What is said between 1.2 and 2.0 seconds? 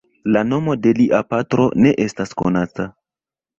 patro ne